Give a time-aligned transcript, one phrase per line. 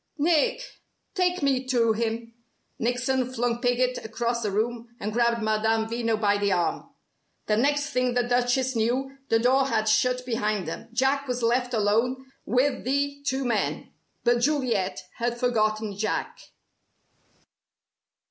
[0.17, 0.79] Nick,
[1.13, 2.33] take me to him!"
[2.79, 6.89] Nickson flung Piggott across the room, and grabbed Madame Veno by the arm.
[7.45, 10.89] The next thing the Duchess knew, the door had shut behind them.
[10.91, 13.91] Jack was left alone with the two men.
[14.23, 16.39] But Juliet had forgotten Jack.